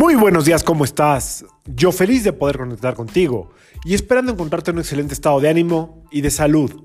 [0.00, 1.44] Muy buenos días, ¿cómo estás?
[1.66, 3.50] Yo feliz de poder conectar contigo
[3.84, 6.84] y esperando encontrarte en un excelente estado de ánimo y de salud.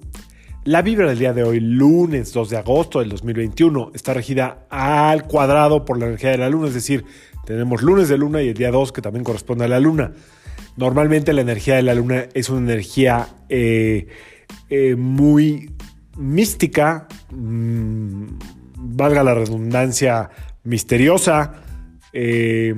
[0.66, 5.28] La vibra del día de hoy, lunes 2 de agosto del 2021, está regida al
[5.28, 7.06] cuadrado por la energía de la luna, es decir,
[7.46, 10.12] tenemos lunes de luna y el día 2 que también corresponde a la luna.
[10.76, 14.08] Normalmente la energía de la luna es una energía eh,
[14.70, 15.74] eh, muy
[16.18, 18.26] mística, mmm,
[18.76, 20.30] valga la redundancia,
[20.66, 21.62] misteriosa,
[22.16, 22.74] eh,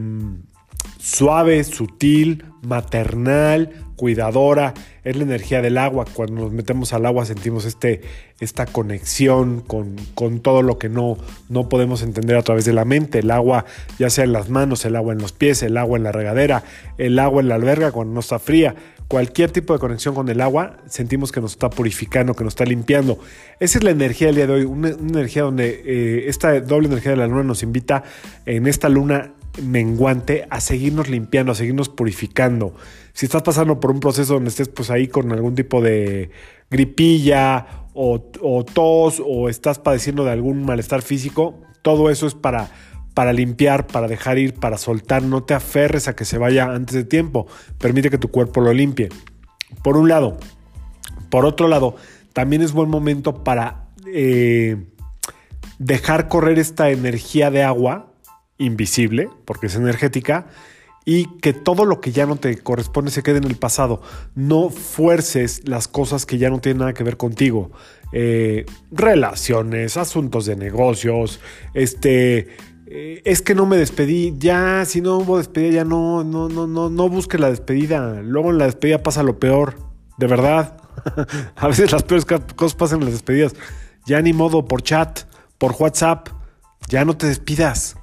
[1.00, 4.74] suave, sutil, maternal, cuidadora.
[5.04, 6.06] Es la energía del agua.
[6.14, 8.02] Cuando nos metemos al agua sentimos este,
[8.40, 11.18] esta conexión con, con, todo lo que no,
[11.50, 13.20] no podemos entender a través de la mente.
[13.20, 13.66] El agua,
[13.98, 16.64] ya sea en las manos, el agua en los pies, el agua en la regadera,
[16.98, 18.76] el agua en la alberga cuando no está fría
[19.08, 22.66] cualquier tipo de conexión con el agua, sentimos que nos está purificando, que nos está
[22.66, 23.20] limpiando.
[23.60, 27.12] Esa es la energía del día de hoy, una, energía donde eh, esta doble energía
[27.12, 28.04] de la luna nos invita
[28.46, 32.74] en esta luna menguante a seguirnos limpiando, a seguirnos purificando.
[33.14, 36.30] Si estás pasando por un proceso donde estés pues ahí con algún tipo de
[36.70, 38.20] gripilla o,
[38.64, 42.70] tos o estás padeciendo de algún malestar físico, todo eso es para
[43.14, 45.24] para limpiar, para dejar ir, para soltar.
[45.24, 47.48] No te aferres a que se vaya antes de tiempo.
[47.80, 49.10] Permite que tu cuerpo lo limpie.
[49.82, 50.38] Por un lado.
[51.32, 51.96] Por otro lado,
[52.34, 54.86] también es buen momento para eh,
[55.80, 58.14] dejar correr esta energía de agua
[58.58, 60.48] invisible, porque es energética,
[61.06, 64.02] y que todo lo que ya no te corresponde se quede en el pasado.
[64.36, 67.72] No fuerces las cosas que ya no tienen nada que ver contigo.
[68.12, 71.40] Eh, relaciones, asuntos de negocios,
[71.74, 72.50] este,
[72.88, 76.68] eh, es que no me despedí, ya, si no hubo despedida, ya no, no, no,
[76.68, 78.22] no, no busque la despedida.
[78.22, 79.78] Luego en la despedida pasa lo peor,
[80.18, 80.78] de verdad.
[81.56, 83.56] A veces las peores cosas pasan en las despedidas.
[84.06, 85.24] Ya ni modo, por chat,
[85.58, 86.30] por WhatsApp,
[86.88, 87.97] ya no te despidas.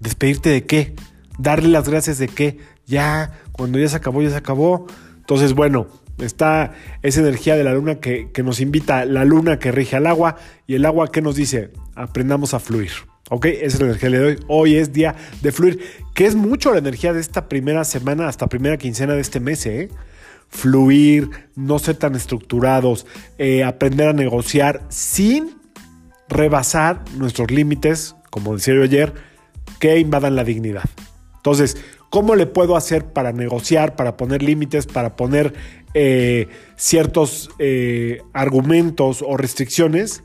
[0.00, 0.94] ¿Despedirte de qué?
[1.38, 2.58] ¿Darle las gracias de qué?
[2.86, 4.86] Ya, cuando ya se acabó, ya se acabó.
[5.18, 5.86] Entonces, bueno,
[6.18, 6.72] está
[7.02, 10.36] esa energía de la luna que, que nos invita, la luna que rige al agua
[10.66, 12.90] y el agua que nos dice, aprendamos a fluir.
[13.30, 13.46] ¿Ok?
[13.46, 14.38] Esa es la energía de hoy.
[14.48, 15.80] Hoy es día de fluir,
[16.14, 19.64] que es mucho la energía de esta primera semana hasta primera quincena de este mes,
[19.66, 19.88] ¿eh?
[20.48, 23.06] Fluir, no ser tan estructurados,
[23.38, 25.60] eh, aprender a negociar sin
[26.28, 29.12] rebasar nuestros límites, como decía yo ayer,
[29.78, 30.84] que invadan la dignidad.
[31.36, 31.76] Entonces,
[32.10, 35.54] ¿cómo le puedo hacer para negociar, para poner límites, para poner
[35.94, 40.22] eh, ciertos eh, argumentos o restricciones?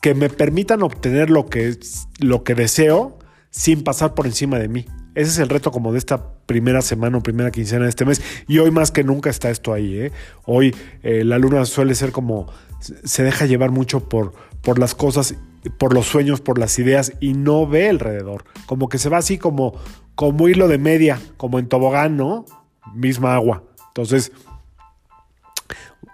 [0.00, 1.76] que me permitan obtener lo que,
[2.20, 3.18] lo que deseo
[3.50, 4.86] sin pasar por encima de mí.
[5.14, 8.22] Ese es el reto como de esta primera semana o primera quincena de este mes.
[8.46, 9.98] Y hoy más que nunca está esto ahí.
[9.98, 10.12] ¿eh?
[10.44, 12.46] Hoy la luna suele ser como,
[12.80, 14.32] se deja llevar mucho por,
[14.62, 15.34] por las cosas,
[15.78, 18.44] por los sueños, por las ideas y no ve alrededor.
[18.66, 19.74] Como que se va así como,
[20.14, 22.44] como hilo de media, como en tobogán, ¿no?
[22.94, 23.64] Misma agua.
[23.88, 24.32] Entonces,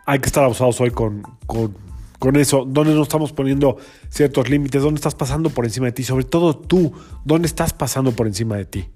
[0.06, 1.84] hay que estar abusados hoy con, con
[2.25, 3.77] con eso, dónde nos estamos poniendo
[4.09, 6.91] ciertos límites, dónde estás pasando por encima de ti, sobre todo tú,
[7.22, 8.88] dónde estás pasando por encima de ti.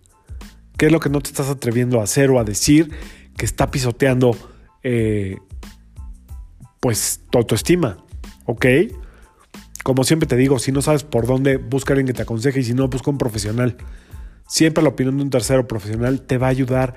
[0.78, 2.91] ¿Qué es lo que no te estás atreviendo a hacer o a decir
[3.37, 4.34] que está pisoteando
[4.82, 5.37] eh,
[6.81, 7.98] pues tu autoestima?
[8.47, 8.64] ¿Ok?
[9.84, 12.61] Como siempre te digo, si no sabes por dónde, busca a alguien que te aconseje
[12.61, 13.77] y si no, busca un profesional.
[14.47, 16.94] Siempre la opinión de un tercero profesional te va a ayudar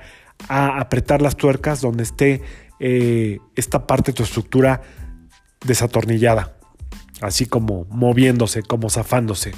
[0.47, 2.41] a apretar las tuercas donde esté
[2.80, 4.81] eh, esta parte de tu estructura
[5.66, 6.58] desatornillada,
[7.22, 9.52] así como moviéndose, como zafándose.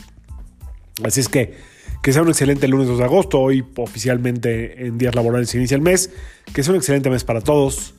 [1.03, 1.73] Así es que
[2.03, 5.75] que sea un excelente lunes 2 de agosto, hoy oficialmente en días laborales se inicia
[5.75, 6.11] el mes,
[6.53, 7.95] que sea un excelente mes para todos.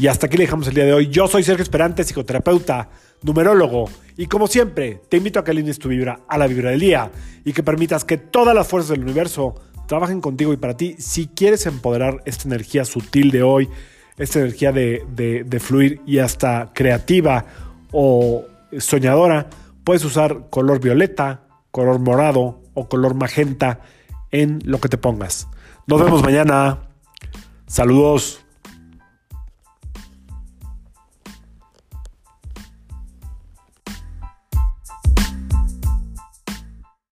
[0.00, 1.08] Y hasta aquí le dejamos el día de hoy.
[1.08, 2.88] Yo soy Sergio Esperante, psicoterapeuta,
[3.20, 6.80] numerólogo, y como siempre, te invito a que alines tu vibra a la vibra del
[6.80, 7.10] día
[7.44, 9.56] y que permitas que todas las fuerzas del universo
[9.86, 13.68] trabajen contigo y para ti si quieres empoderar esta energía sutil de hoy,
[14.16, 17.44] esta energía de, fluir y hasta creativa
[17.92, 18.46] o
[18.78, 19.50] soñadora,
[19.84, 23.80] puedes usar color violeta, color morado o color magenta
[24.30, 25.46] en lo que te pongas.
[25.86, 26.88] Nos vemos mañana.
[27.66, 28.46] Saludos.